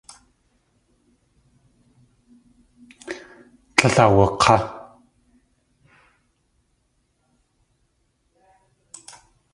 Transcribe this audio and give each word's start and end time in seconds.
Tlél 3.77 3.97
awuk̲á. 4.03 4.55